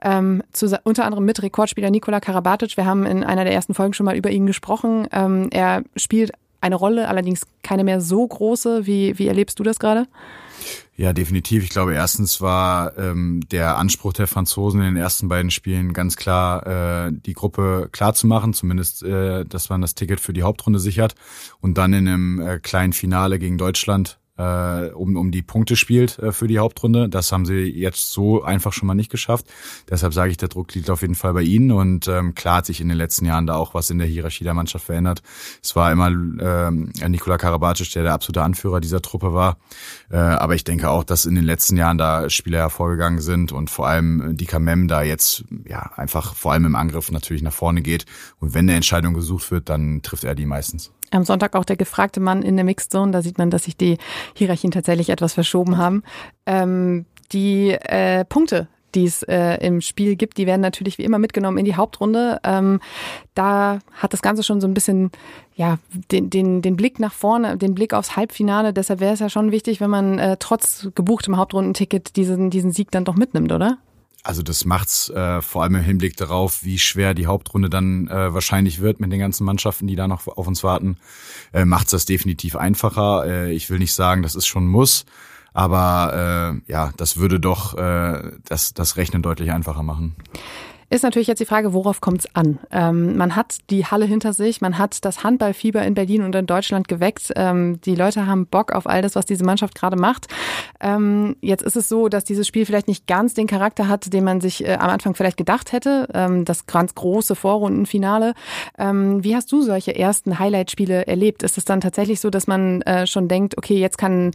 Ähm, 0.01 0.43
zu, 0.53 0.79
unter 0.85 1.03
anderem 1.03 1.25
mit 1.25 1.43
Rekordspieler 1.43 1.91
Nikola 1.91 2.21
Karabatic. 2.21 2.77
Wir 2.77 2.85
haben 2.85 3.05
in 3.05 3.25
einer 3.25 3.43
der 3.43 3.53
ersten 3.53 3.73
Folgen 3.73 3.93
schon 3.93 4.05
mal 4.05 4.15
über 4.15 4.29
ihn 4.29 4.45
gesprochen. 4.45 5.05
Ähm, 5.11 5.49
er 5.51 5.83
spielt 5.97 6.31
eine 6.61 6.75
Rolle, 6.75 7.07
allerdings 7.07 7.45
keine 7.63 7.83
mehr 7.83 8.01
so 8.01 8.25
große. 8.25 8.85
Wie, 8.85 9.17
wie 9.19 9.27
erlebst 9.27 9.59
du 9.59 9.63
das 9.63 9.79
gerade? 9.79 10.07
Ja, 10.95 11.13
definitiv. 11.13 11.63
Ich 11.63 11.69
glaube, 11.69 11.95
erstens 11.95 12.41
war 12.41 12.95
ähm, 12.97 13.41
der 13.49 13.77
Anspruch 13.77 14.13
der 14.13 14.27
Franzosen 14.27 14.81
in 14.81 14.93
den 14.93 14.97
ersten 14.97 15.27
beiden 15.27 15.49
Spielen 15.49 15.93
ganz 15.93 16.15
klar, 16.15 17.07
äh, 17.07 17.11
die 17.11 17.33
Gruppe 17.33 17.89
klar 17.91 18.13
zu 18.13 18.27
machen, 18.27 18.53
zumindest, 18.53 19.01
äh, 19.01 19.43
dass 19.45 19.69
man 19.69 19.81
das 19.81 19.95
Ticket 19.95 20.19
für 20.19 20.33
die 20.33 20.43
Hauptrunde 20.43 20.79
sichert 20.79 21.15
und 21.59 21.77
dann 21.77 21.93
in 21.93 22.07
einem 22.07 22.39
äh, 22.39 22.59
kleinen 22.59 22.93
Finale 22.93 23.39
gegen 23.39 23.57
Deutschland 23.57 24.19
äh, 24.41 24.91
um, 24.93 25.15
um 25.15 25.31
die 25.31 25.41
Punkte 25.41 25.75
spielt 25.75 26.17
äh, 26.19 26.31
für 26.31 26.47
die 26.47 26.59
Hauptrunde. 26.59 27.09
Das 27.09 27.31
haben 27.31 27.45
sie 27.45 27.63
jetzt 27.63 28.11
so 28.11 28.43
einfach 28.43 28.73
schon 28.73 28.87
mal 28.87 28.95
nicht 28.95 29.11
geschafft. 29.11 29.45
Deshalb 29.89 30.13
sage 30.13 30.31
ich, 30.31 30.37
der 30.37 30.49
Druck 30.49 30.73
liegt 30.73 30.89
auf 30.89 31.01
jeden 31.01 31.15
Fall 31.15 31.33
bei 31.33 31.41
ihnen. 31.41 31.71
Und 31.71 32.07
ähm, 32.07 32.33
klar 32.33 32.57
hat 32.57 32.65
sich 32.65 32.81
in 32.81 32.89
den 32.89 32.97
letzten 32.97 33.25
Jahren 33.25 33.45
da 33.45 33.55
auch 33.55 33.73
was 33.73 33.89
in 33.89 33.99
der 33.99 34.07
Hierarchie 34.07 34.43
der 34.43 34.53
Mannschaft 34.53 34.85
verändert. 34.85 35.21
Es 35.61 35.75
war 35.75 35.91
immer 35.91 36.07
ähm, 36.07 36.91
Nikola 37.07 37.37
Karabatic, 37.37 37.91
der 37.91 38.03
der 38.03 38.13
absolute 38.13 38.41
Anführer 38.41 38.81
dieser 38.81 39.01
Truppe 39.01 39.33
war. 39.33 39.57
Äh, 40.09 40.17
aber 40.17 40.55
ich 40.55 40.63
denke 40.63 40.89
auch, 40.89 41.03
dass 41.03 41.25
in 41.25 41.35
den 41.35 41.45
letzten 41.45 41.77
Jahren 41.77 41.97
da 41.97 42.29
Spieler 42.29 42.59
hervorgegangen 42.59 43.21
sind 43.21 43.51
und 43.51 43.69
vor 43.69 43.87
allem 43.87 44.35
Dika 44.35 44.59
Mem 44.59 44.87
da 44.87 45.03
jetzt 45.03 45.43
ja 45.67 45.91
einfach 45.95 46.35
vor 46.35 46.53
allem 46.53 46.65
im 46.65 46.75
Angriff 46.75 47.11
natürlich 47.11 47.43
nach 47.43 47.53
vorne 47.53 47.81
geht. 47.81 48.05
Und 48.39 48.53
wenn 48.53 48.65
eine 48.65 48.75
Entscheidung 48.75 49.13
gesucht 49.13 49.51
wird, 49.51 49.69
dann 49.69 50.01
trifft 50.01 50.23
er 50.23 50.35
die 50.35 50.45
meistens. 50.45 50.91
Am 51.11 51.23
Sonntag 51.23 51.55
auch 51.55 51.65
der 51.65 51.75
gefragte 51.75 52.19
Mann 52.19 52.41
in 52.41 52.55
der 52.55 52.65
Mixed 52.65 52.91
Zone. 52.91 53.11
Da 53.11 53.21
sieht 53.21 53.37
man, 53.37 53.49
dass 53.49 53.65
sich 53.65 53.77
die 53.77 53.97
Hierarchien 54.33 54.71
tatsächlich 54.71 55.09
etwas 55.09 55.33
verschoben 55.33 55.77
haben. 55.77 56.03
Ähm, 56.45 57.05
die 57.31 57.71
äh, 57.71 58.25
Punkte, 58.25 58.67
die 58.95 59.05
es 59.05 59.23
äh, 59.23 59.55
im 59.65 59.81
Spiel 59.81 60.15
gibt, 60.15 60.37
die 60.37 60.45
werden 60.45 60.61
natürlich 60.61 60.97
wie 60.97 61.03
immer 61.03 61.19
mitgenommen 61.19 61.57
in 61.57 61.65
die 61.65 61.75
Hauptrunde. 61.75 62.39
Ähm, 62.43 62.79
da 63.33 63.79
hat 63.93 64.13
das 64.13 64.21
Ganze 64.21 64.43
schon 64.43 64.61
so 64.61 64.67
ein 64.67 64.73
bisschen 64.73 65.11
ja 65.55 65.77
den, 66.11 66.29
den, 66.29 66.61
den 66.61 66.75
Blick 66.75 66.99
nach 66.99 67.13
vorne, 67.13 67.57
den 67.57 67.75
Blick 67.75 67.93
aufs 67.93 68.15
Halbfinale. 68.15 68.73
Deshalb 68.73 68.99
wäre 68.99 69.13
es 69.13 69.19
ja 69.19 69.29
schon 69.29 69.51
wichtig, 69.51 69.81
wenn 69.81 69.89
man 69.89 70.19
äh, 70.19 70.37
trotz 70.39 70.89
gebuchtem 70.95 71.37
Hauptrundenticket 71.37 72.15
diesen, 72.15 72.49
diesen 72.49 72.71
Sieg 72.71 72.91
dann 72.91 73.05
doch 73.05 73.15
mitnimmt, 73.15 73.51
oder? 73.51 73.77
Also 74.23 74.43
das 74.43 74.65
macht's 74.65 75.09
äh, 75.09 75.41
vor 75.41 75.63
allem 75.63 75.75
im 75.75 75.81
Hinblick 75.81 76.15
darauf, 76.15 76.63
wie 76.63 76.77
schwer 76.77 77.13
die 77.13 77.25
Hauptrunde 77.25 77.69
dann 77.69 78.07
äh, 78.07 78.33
wahrscheinlich 78.33 78.79
wird 78.79 78.99
mit 78.99 79.11
den 79.11 79.19
ganzen 79.19 79.45
Mannschaften, 79.45 79.87
die 79.87 79.95
da 79.95 80.07
noch 80.07 80.27
auf 80.27 80.47
uns 80.47 80.63
warten, 80.63 80.97
äh, 81.53 81.65
macht's 81.65 81.91
das 81.91 82.05
definitiv 82.05 82.55
einfacher. 82.55 83.25
Äh, 83.25 83.53
ich 83.53 83.69
will 83.69 83.79
nicht 83.79 83.93
sagen, 83.93 84.21
das 84.21 84.35
ist 84.35 84.45
schon 84.45 84.67
muss, 84.67 85.05
aber 85.53 86.61
äh, 86.67 86.71
ja, 86.71 86.91
das 86.97 87.17
würde 87.17 87.39
doch 87.39 87.75
äh, 87.77 88.31
das, 88.45 88.75
das 88.75 88.95
Rechnen 88.95 89.23
deutlich 89.23 89.51
einfacher 89.51 89.83
machen. 89.83 90.15
Ist 90.93 91.03
natürlich 91.03 91.29
jetzt 91.29 91.39
die 91.39 91.45
Frage, 91.45 91.71
worauf 91.71 92.01
kommt 92.01 92.19
es 92.19 92.35
an? 92.35 92.59
Ähm, 92.69 93.15
man 93.15 93.37
hat 93.37 93.59
die 93.69 93.85
Halle 93.85 94.03
hinter 94.03 94.33
sich, 94.33 94.59
man 94.59 94.77
hat 94.77 95.05
das 95.05 95.23
Handballfieber 95.23 95.81
in 95.83 95.93
Berlin 95.93 96.21
und 96.21 96.35
in 96.35 96.45
Deutschland 96.45 96.89
geweckt. 96.89 97.31
Ähm, 97.37 97.79
die 97.85 97.95
Leute 97.95 98.27
haben 98.27 98.45
Bock 98.45 98.73
auf 98.73 98.87
all 98.87 99.01
das, 99.01 99.15
was 99.15 99.25
diese 99.25 99.45
Mannschaft 99.45 99.73
gerade 99.73 99.95
macht. 99.95 100.27
Ähm, 100.81 101.37
jetzt 101.39 101.63
ist 101.63 101.77
es 101.77 101.87
so, 101.87 102.09
dass 102.09 102.25
dieses 102.25 102.45
Spiel 102.45 102.65
vielleicht 102.65 102.89
nicht 102.89 103.07
ganz 103.07 103.33
den 103.33 103.47
Charakter 103.47 103.87
hat, 103.87 104.11
den 104.11 104.25
man 104.25 104.41
sich 104.41 104.67
äh, 104.67 104.73
am 104.73 104.89
Anfang 104.89 105.15
vielleicht 105.15 105.37
gedacht 105.37 105.71
hätte. 105.71 106.09
Ähm, 106.13 106.43
das 106.43 106.65
ganz 106.65 106.93
große 106.93 107.35
Vorrundenfinale. 107.35 108.33
Ähm, 108.77 109.23
wie 109.23 109.33
hast 109.33 109.49
du 109.53 109.61
solche 109.61 109.95
ersten 109.95 110.39
Highlight-Spiele 110.39 111.07
erlebt? 111.07 111.41
Ist 111.43 111.57
es 111.57 111.63
dann 111.63 111.79
tatsächlich 111.79 112.19
so, 112.19 112.29
dass 112.29 112.47
man 112.47 112.81
äh, 112.81 113.07
schon 113.07 113.29
denkt, 113.29 113.57
okay, 113.57 113.79
jetzt 113.79 113.97
kann, 113.97 114.31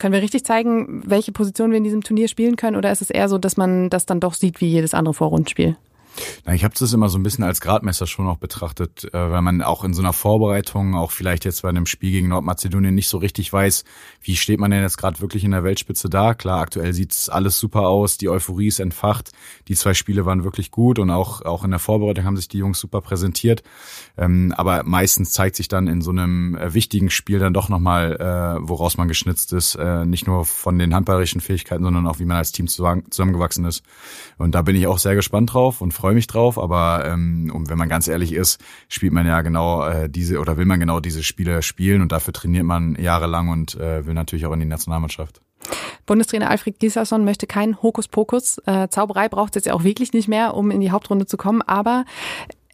können 0.00 0.12
wir 0.12 0.22
richtig 0.22 0.44
zeigen, 0.44 1.04
welche 1.06 1.30
Position 1.30 1.70
wir 1.70 1.78
in 1.78 1.84
diesem 1.84 2.02
Turnier 2.02 2.26
spielen 2.26 2.56
können? 2.56 2.76
Oder 2.76 2.90
ist 2.90 3.02
es 3.02 3.10
eher 3.10 3.28
so, 3.28 3.38
dass 3.38 3.56
man 3.56 3.88
das 3.88 4.04
dann 4.04 4.18
doch 4.18 4.34
sieht 4.34 4.60
wie 4.60 4.66
jedes 4.66 4.94
andere 4.94 5.14
Vorrundenspiel? 5.14 5.76
Na, 6.44 6.54
ich 6.54 6.64
habe 6.64 6.74
das 6.78 6.92
immer 6.92 7.08
so 7.08 7.18
ein 7.18 7.22
bisschen 7.22 7.44
als 7.44 7.60
Gradmesser 7.60 8.06
schon 8.06 8.26
auch 8.28 8.38
betrachtet, 8.38 9.04
äh, 9.12 9.30
weil 9.30 9.42
man 9.42 9.62
auch 9.62 9.84
in 9.84 9.94
so 9.94 10.02
einer 10.02 10.12
Vorbereitung, 10.12 10.94
auch 10.94 11.10
vielleicht 11.10 11.44
jetzt 11.44 11.62
bei 11.62 11.68
einem 11.68 11.86
Spiel 11.86 12.10
gegen 12.10 12.28
Nordmazedonien 12.28 12.94
nicht 12.94 13.08
so 13.08 13.18
richtig 13.18 13.52
weiß, 13.52 13.84
wie 14.20 14.36
steht 14.36 14.60
man 14.60 14.70
denn 14.70 14.82
jetzt 14.82 14.98
gerade 14.98 15.20
wirklich 15.20 15.44
in 15.44 15.52
der 15.52 15.64
Weltspitze 15.64 16.08
da. 16.08 16.34
Klar, 16.34 16.60
aktuell 16.60 16.92
sieht 16.92 17.28
alles 17.30 17.58
super 17.58 17.88
aus, 17.88 18.18
die 18.18 18.28
Euphorie 18.28 18.68
ist 18.68 18.80
entfacht, 18.80 19.32
die 19.68 19.74
zwei 19.74 19.94
Spiele 19.94 20.26
waren 20.26 20.44
wirklich 20.44 20.70
gut 20.70 20.98
und 20.98 21.10
auch, 21.10 21.42
auch 21.42 21.64
in 21.64 21.70
der 21.70 21.80
Vorbereitung 21.80 22.24
haben 22.24 22.36
sich 22.36 22.48
die 22.48 22.58
Jungs 22.58 22.80
super 22.80 23.00
präsentiert. 23.00 23.62
Ähm, 24.16 24.52
aber 24.56 24.82
meistens 24.84 25.32
zeigt 25.32 25.56
sich 25.56 25.68
dann 25.68 25.86
in 25.86 26.02
so 26.02 26.10
einem 26.10 26.56
äh, 26.56 26.74
wichtigen 26.74 27.10
Spiel 27.10 27.38
dann 27.38 27.54
doch 27.54 27.68
nochmal, 27.68 28.16
äh, 28.16 28.68
woraus 28.68 28.96
man 28.96 29.08
geschnitzt 29.08 29.52
ist, 29.52 29.74
äh, 29.76 30.04
nicht 30.04 30.26
nur 30.26 30.44
von 30.44 30.78
den 30.78 30.94
handballerischen 30.94 31.40
Fähigkeiten, 31.40 31.84
sondern 31.84 32.06
auch 32.06 32.18
wie 32.18 32.24
man 32.24 32.36
als 32.36 32.52
Team 32.52 32.68
zusammengewachsen 32.68 33.64
ist. 33.64 33.82
Und 34.38 34.54
da 34.54 34.62
bin 34.62 34.76
ich 34.76 34.86
auch 34.86 34.98
sehr 34.98 35.14
gespannt 35.14 35.54
drauf 35.54 35.80
und 35.80 35.92
freue 36.02 36.14
mich 36.14 36.26
drauf, 36.26 36.58
aber 36.58 37.04
ähm, 37.06 37.52
und 37.54 37.70
wenn 37.70 37.78
man 37.78 37.88
ganz 37.88 38.08
ehrlich 38.08 38.32
ist, 38.32 38.60
spielt 38.88 39.12
man 39.12 39.24
ja 39.24 39.40
genau 39.42 39.86
äh, 39.86 40.10
diese 40.10 40.40
oder 40.40 40.56
will 40.56 40.64
man 40.64 40.80
genau 40.80 40.98
diese 40.98 41.22
Spiele 41.22 41.62
spielen 41.62 42.02
und 42.02 42.10
dafür 42.10 42.32
trainiert 42.32 42.64
man 42.64 42.96
jahrelang 42.96 43.50
und 43.50 43.76
äh, 43.76 44.04
will 44.04 44.14
natürlich 44.14 44.44
auch 44.46 44.52
in 44.52 44.58
die 44.58 44.66
Nationalmannschaft. 44.66 45.40
Bundestrainer 46.04 46.50
Alfred 46.50 46.80
Gislason 46.80 47.24
möchte 47.24 47.46
keinen 47.46 47.80
Hokuspokus. 47.80 48.58
Äh, 48.66 48.88
Zauberei 48.88 49.28
braucht 49.28 49.52
es 49.52 49.60
jetzt 49.60 49.66
ja 49.66 49.74
auch 49.74 49.84
wirklich 49.84 50.12
nicht 50.12 50.26
mehr, 50.26 50.54
um 50.54 50.72
in 50.72 50.80
die 50.80 50.90
Hauptrunde 50.90 51.26
zu 51.26 51.36
kommen. 51.36 51.62
Aber 51.62 52.04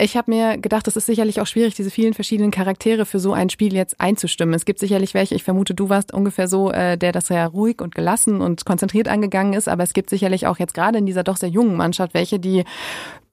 ich 0.00 0.16
habe 0.16 0.30
mir 0.30 0.58
gedacht, 0.58 0.86
es 0.86 0.96
ist 0.96 1.06
sicherlich 1.06 1.40
auch 1.40 1.46
schwierig, 1.46 1.74
diese 1.74 1.90
vielen 1.90 2.14
verschiedenen 2.14 2.52
Charaktere 2.52 3.04
für 3.04 3.18
so 3.18 3.32
ein 3.32 3.50
Spiel 3.50 3.74
jetzt 3.74 4.00
einzustimmen. 4.00 4.54
Es 4.54 4.64
gibt 4.64 4.78
sicherlich 4.78 5.12
welche, 5.12 5.34
ich 5.34 5.42
vermute, 5.42 5.74
du 5.74 5.88
warst 5.88 6.14
ungefähr 6.14 6.46
so, 6.46 6.70
äh, 6.70 6.96
der 6.96 7.10
das 7.10 7.28
ja 7.30 7.44
ruhig 7.46 7.82
und 7.82 7.96
gelassen 7.96 8.40
und 8.40 8.64
konzentriert 8.64 9.08
angegangen 9.08 9.54
ist, 9.54 9.68
aber 9.68 9.82
es 9.82 9.94
gibt 9.94 10.08
sicherlich 10.08 10.46
auch 10.46 10.58
jetzt 10.58 10.74
gerade 10.74 10.98
in 10.98 11.06
dieser 11.06 11.24
doch 11.24 11.36
sehr 11.36 11.48
jungen 11.48 11.76
Mannschaft 11.76 12.14
welche, 12.14 12.38
die 12.38 12.64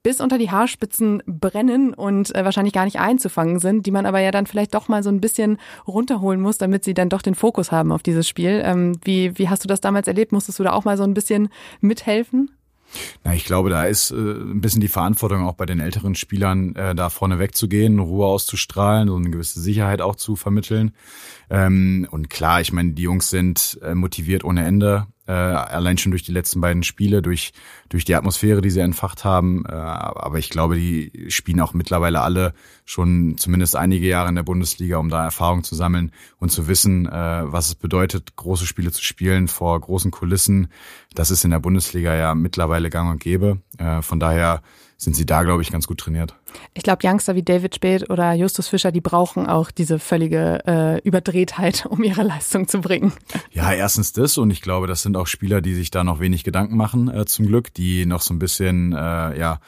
bis 0.01 0.22
unter 0.22 0.38
die 0.38 0.51
Haarspitzen 0.51 1.22
brennen 1.25 1.93
und 1.93 2.34
äh, 2.36 2.43
wahrscheinlich 2.43 2.74
gar 2.74 2.86
nicht 2.86 3.00
einzufangen 3.00 3.60
sind, 3.60 3.86
die 3.86 3.91
man 3.91 4.05
aber 4.07 4.19
ja 4.19 4.31
dann 4.31 4.48
vielleicht 4.48 4.74
doch 4.74 4.88
mal 4.88 5.03
so 5.03 5.10
ein 5.10 5.22
bisschen 5.22 5.57
runterholen 5.88 6.41
muss, 6.41 6.57
damit 6.57 6.84
sie 6.84 6.93
dann 6.95 7.10
doch 7.10 7.22
den 7.22 7.36
Fokus 7.36 7.72
haben 7.72 7.91
auf 7.91 8.03
dieses 8.03 8.27
Spiel. 8.27 8.62
Ähm, 8.63 9.00
wie, 9.03 9.38
wie 9.38 9.50
hast 9.50 9.63
du 9.63 9.67
das 9.67 9.81
damals 9.81 10.07
erlebt? 10.07 10.31
Musstest 10.31 10.60
du 10.60 10.63
da 10.63 10.74
auch 10.74 10.84
mal 10.84 10.98
so 10.98 11.03
ein 11.03 11.13
bisschen 11.13 11.50
mithelfen? 11.81 12.51
Na, 13.24 13.34
ich 13.34 13.46
glaube, 13.46 13.70
da 13.70 13.86
ist 13.86 14.12
äh, 14.12 14.16
ein 14.16 14.62
bisschen 14.62 14.82
die 14.82 14.88
Verantwortung 14.88 15.46
auch 15.46 15.54
bei 15.54 15.66
den 15.66 15.80
älteren 15.80 16.16
Spielern, 16.16 16.75
äh, 16.75 16.96
da 16.96 17.10
vorne 17.10 17.40
wegzugehen, 17.40 18.00
Ruhe 18.00 18.25
auszustrahlen, 18.25 19.08
so 19.08 19.16
eine 19.16 19.30
gewisse 19.30 19.60
Sicherheit 19.62 20.02
auch 20.02 20.16
zu 20.16 20.36
vermitteln. 20.36 20.92
Ähm, 21.50 22.08
und 22.12 22.30
klar, 22.30 22.62
ich 22.62 22.74
meine, 22.74 22.94
die 22.94 23.04
Jungs 23.04 23.30
sind 23.30 23.80
äh, 23.82 23.96
motiviert 23.96 24.44
ohne 24.44 24.66
Ende 24.66 25.08
äh, 25.27 25.32
allein 25.32 25.98
schon 25.98 26.12
durch 26.12 26.24
die 26.24 26.32
letzten 26.32 26.62
beiden 26.62 26.84
Spiele, 26.84 27.22
durch, 27.22 27.53
durch 27.89 28.05
die 28.05 28.15
Atmosphäre, 28.15 28.62
die 28.62 28.70
sie 28.70 28.79
entfacht 28.79 29.24
haben. 29.24 29.65
Äh, 29.67 29.72
aber 29.74 30.38
ich 30.38 30.50
glaube, 30.50 30.75
die 30.75 31.25
spielen 31.29 31.60
auch 31.62 31.74
mittlerweile 31.74 32.22
alle 32.22 32.53
schon 32.86 33.36
zumindest 33.38 33.75
einige 33.75 34.08
Jahre 34.08 34.29
in 34.29 34.36
der 34.36 34.44
Bundesliga, 34.44 34.98
um 34.98 35.10
da 35.10 35.24
Erfahrung 35.24 35.63
zu 35.63 35.75
sammeln 35.75 36.12
und 36.38 36.51
zu 36.51 36.67
wissen, 36.67 37.08
äh, 37.08 37.12
was 37.12 37.67
es 37.67 37.75
bedeutet, 37.75 38.36
große 38.36 38.65
Spiele 38.65 38.91
zu 38.91 39.03
spielen 39.03 39.48
vor 39.48 39.79
großen 39.79 40.12
Kulissen. 40.12 40.67
Das 41.13 41.32
ist 41.32 41.44
in 41.44 41.51
der 41.51 41.60
Bundesliga 41.60 42.15
ja 42.15 42.36
mittlerweile 42.36 42.89
gang 42.89 43.12
und 43.12 43.20
gäbe. 43.20 43.60
Äh, 43.77 44.01
von 44.01 44.20
daher 44.20 44.62
sind 44.98 45.16
sie 45.16 45.25
da, 45.25 45.44
glaube 45.44 45.62
ich, 45.62 45.72
ganz 45.72 45.88
gut 45.88 46.00
trainiert. 46.00 46.36
Ich 46.74 46.84
glaube, 46.84 47.06
Youngster 47.06 47.36
wie 47.36 47.44
David 47.44 47.75
Speth 47.75 48.10
oder 48.10 48.34
Justus 48.34 48.68
Fischer, 48.68 48.92
die 48.92 49.02
brauchen 49.02 49.48
auch 49.48 49.72
diese 49.72 50.00
völlige 50.00 50.64
äh, 50.66 51.02
Überdrehtheit, 51.02 51.86
um 51.90 52.04
ihre 52.04 52.24
Leistung 52.24 52.68
zu 52.68 52.82
bringen. 52.82 53.14
Ja, 53.52 53.74
erstens 53.74 54.14
das 54.14 54.38
und 54.38 54.52
ich 54.52 54.62
glaube, 54.62 54.88
das 54.88 55.02
sind 55.02 55.18
auch 55.18 55.28
Spieler, 55.28 55.62
die 55.62 55.74
sich 55.74 55.92
da 55.92 56.04
noch 56.04 56.20
wenig 56.20 56.44
Gedanken 56.44 56.78
machen, 56.78 57.10
äh, 57.10 57.25
zum 57.25 57.48
Glück, 57.48 57.74
die 57.74 58.06
noch 58.06 58.22
so 58.22 58.34
ein 58.34 58.40
bisschen, 58.40 58.94
äh, 58.94 59.38
ja, 59.38 59.60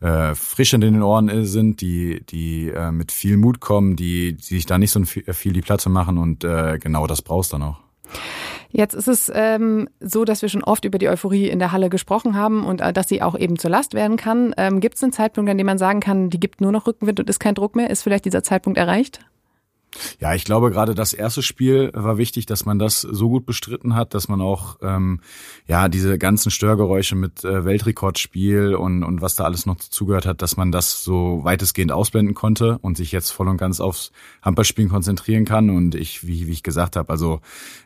äh, 0.00 0.34
frisch 0.34 0.74
in 0.74 0.82
den 0.82 1.02
Ohren 1.02 1.28
äh, 1.28 1.44
sind, 1.44 1.80
die, 1.80 2.22
die 2.26 2.68
äh, 2.68 2.92
mit 2.92 3.12
viel 3.12 3.36
Mut 3.36 3.60
kommen, 3.60 3.96
die, 3.96 4.34
die 4.34 4.42
sich 4.42 4.66
da 4.66 4.78
nicht 4.78 4.90
so 4.90 5.02
viel 5.04 5.52
die 5.52 5.62
Platte 5.62 5.88
machen 5.88 6.18
und 6.18 6.44
äh, 6.44 6.78
genau 6.78 7.06
das 7.06 7.22
brauchst 7.22 7.52
du 7.52 7.58
dann 7.58 7.68
auch. 7.68 7.80
Jetzt 8.76 8.92
ist 8.92 9.08
es 9.08 9.32
ähm, 9.34 9.88
so, 10.00 10.26
dass 10.26 10.42
wir 10.42 10.50
schon 10.50 10.62
oft 10.62 10.84
über 10.84 10.98
die 10.98 11.08
Euphorie 11.08 11.48
in 11.48 11.58
der 11.58 11.72
Halle 11.72 11.88
gesprochen 11.88 12.36
haben 12.36 12.62
und 12.66 12.82
äh, 12.82 12.92
dass 12.92 13.08
sie 13.08 13.22
auch 13.22 13.34
eben 13.34 13.58
zur 13.58 13.70
Last 13.70 13.94
werden 13.94 14.18
kann. 14.18 14.54
Ähm, 14.58 14.80
gibt 14.80 14.96
es 14.96 15.02
einen 15.02 15.12
Zeitpunkt, 15.12 15.50
an 15.50 15.56
dem 15.56 15.66
man 15.66 15.78
sagen 15.78 16.00
kann, 16.00 16.28
die 16.28 16.38
gibt 16.38 16.60
nur 16.60 16.72
noch 16.72 16.86
Rückenwind 16.86 17.18
und 17.18 17.30
ist 17.30 17.40
kein 17.40 17.54
Druck 17.54 17.74
mehr? 17.74 17.88
Ist 17.88 18.02
vielleicht 18.02 18.26
dieser 18.26 18.42
Zeitpunkt 18.42 18.78
erreicht? 18.78 19.20
Ja, 20.20 20.34
ich 20.34 20.44
glaube 20.44 20.70
gerade 20.70 20.94
das 20.94 21.12
erste 21.12 21.42
Spiel 21.42 21.90
war 21.94 22.18
wichtig, 22.18 22.46
dass 22.46 22.66
man 22.66 22.78
das 22.78 23.00
so 23.00 23.28
gut 23.28 23.46
bestritten 23.46 23.94
hat, 23.94 24.14
dass 24.14 24.28
man 24.28 24.40
auch 24.40 24.76
ähm, 24.82 25.20
ja 25.66 25.88
diese 25.88 26.18
ganzen 26.18 26.50
Störgeräusche 26.50 27.16
mit 27.16 27.44
äh, 27.44 27.64
Weltrekordspiel 27.64 28.74
und 28.74 29.02
und 29.04 29.22
was 29.22 29.36
da 29.36 29.44
alles 29.44 29.66
noch 29.66 29.76
dazugehört 29.76 30.26
hat, 30.26 30.42
dass 30.42 30.56
man 30.56 30.72
das 30.72 31.02
so 31.02 31.40
weitestgehend 31.42 31.92
ausblenden 31.92 32.34
konnte 32.34 32.78
und 32.82 32.96
sich 32.96 33.12
jetzt 33.12 33.30
voll 33.30 33.48
und 33.48 33.56
ganz 33.56 33.80
aufs 33.80 34.12
Handballspielen 34.42 34.90
konzentrieren 34.90 35.44
kann. 35.44 35.70
Und 35.70 35.94
ich, 35.94 36.26
wie, 36.26 36.46
wie 36.46 36.52
ich 36.52 36.62
gesagt 36.62 36.96
habe, 36.96 37.10
also 37.10 37.40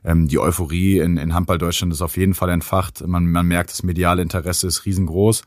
ähm, 0.05 0.29
die 0.29 0.39
Euphorie 0.39 0.99
in, 0.99 1.17
in 1.17 1.35
Handball 1.35 1.59
Deutschland 1.59 1.93
ist 1.93 2.03
auf 2.03 2.17
jeden 2.17 2.35
Fall 2.35 2.51
entfacht. 2.51 3.07
Man, 3.07 3.31
man 3.31 3.47
merkt, 3.47 3.71
das 3.71 3.83
mediale 3.83 4.23
Interesse 4.23 4.67
ist 4.67 4.87
riesengroß. 4.87 5.43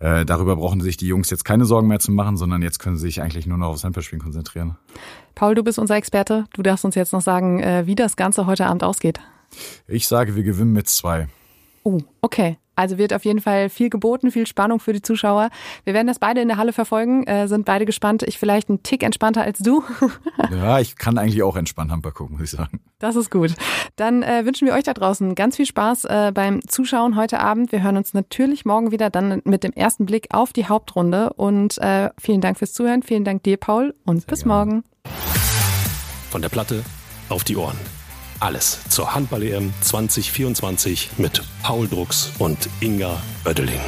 Äh, 0.00 0.24
darüber 0.24 0.56
brauchen 0.56 0.80
sich 0.80 0.96
die 0.96 1.06
Jungs 1.06 1.30
jetzt 1.30 1.44
keine 1.44 1.64
Sorgen 1.64 1.88
mehr 1.88 2.00
zu 2.00 2.12
machen, 2.12 2.36
sondern 2.36 2.62
jetzt 2.62 2.78
können 2.78 2.96
sie 2.96 3.06
sich 3.06 3.22
eigentlich 3.22 3.46
nur 3.46 3.58
noch 3.58 3.68
aufs 3.68 3.84
Handballspielen 3.84 4.22
konzentrieren. 4.22 4.76
Paul, 5.34 5.54
du 5.54 5.62
bist 5.62 5.78
unser 5.78 5.96
Experte. 5.96 6.44
Du 6.54 6.62
darfst 6.62 6.84
uns 6.84 6.94
jetzt 6.94 7.12
noch 7.12 7.20
sagen, 7.20 7.60
äh, 7.60 7.86
wie 7.86 7.94
das 7.94 8.16
Ganze 8.16 8.46
heute 8.46 8.66
Abend 8.66 8.84
ausgeht. 8.84 9.20
Ich 9.86 10.08
sage, 10.08 10.34
wir 10.36 10.42
gewinnen 10.42 10.72
mit 10.72 10.88
zwei. 10.88 11.28
Oh, 11.84 12.00
okay. 12.20 12.58
Also 12.76 12.98
wird 12.98 13.12
auf 13.12 13.24
jeden 13.24 13.40
Fall 13.40 13.68
viel 13.68 13.90
geboten, 13.90 14.30
viel 14.30 14.46
Spannung 14.46 14.80
für 14.80 14.92
die 14.92 15.02
Zuschauer. 15.02 15.50
Wir 15.84 15.94
werden 15.94 16.06
das 16.06 16.18
beide 16.18 16.40
in 16.40 16.48
der 16.48 16.56
Halle 16.56 16.72
verfolgen, 16.72 17.24
äh, 17.26 17.48
sind 17.48 17.64
beide 17.64 17.84
gespannt. 17.84 18.22
Ich 18.22 18.38
vielleicht 18.38 18.68
ein 18.68 18.82
Tick 18.82 19.02
entspannter 19.02 19.42
als 19.42 19.58
du. 19.58 19.82
ja, 20.50 20.80
ich 20.80 20.96
kann 20.96 21.18
eigentlich 21.18 21.42
auch 21.42 21.56
entspannt 21.56 21.90
Handball 21.90 22.12
gucken, 22.12 22.36
muss 22.36 22.44
ich 22.44 22.50
sagen. 22.50 22.80
Das 22.98 23.16
ist 23.16 23.30
gut. 23.30 23.54
Dann 23.96 24.22
äh, 24.22 24.44
wünschen 24.44 24.66
wir 24.66 24.74
euch 24.74 24.84
da 24.84 24.94
draußen 24.94 25.34
ganz 25.34 25.56
viel 25.56 25.66
Spaß 25.66 26.04
äh, 26.06 26.32
beim 26.34 26.66
Zuschauen 26.66 27.16
heute 27.16 27.40
Abend. 27.40 27.72
Wir 27.72 27.82
hören 27.82 27.96
uns 27.96 28.14
natürlich 28.14 28.64
morgen 28.64 28.90
wieder 28.92 29.10
dann 29.10 29.42
mit 29.44 29.64
dem 29.64 29.72
ersten 29.72 30.06
Blick 30.06 30.28
auf 30.30 30.52
die 30.52 30.66
Hauptrunde. 30.66 31.32
Und 31.34 31.78
äh, 31.78 32.10
vielen 32.18 32.40
Dank 32.40 32.58
fürs 32.58 32.72
Zuhören. 32.72 33.02
Vielen 33.02 33.24
Dank 33.24 33.42
dir, 33.42 33.56
Paul. 33.56 33.94
Und 34.04 34.20
Sehr 34.20 34.26
bis 34.26 34.40
gerne. 34.40 34.54
morgen. 34.54 34.84
Von 36.30 36.42
der 36.42 36.48
Platte 36.48 36.82
auf 37.28 37.44
die 37.44 37.56
Ohren. 37.56 37.76
Alles 38.44 38.78
zur 38.90 39.14
Handball-EM 39.14 39.72
2024 39.80 41.12
mit 41.16 41.42
Paul 41.62 41.88
Drucks 41.88 42.30
und 42.38 42.68
Inga 42.80 43.18
Oeddeling. 43.46 43.80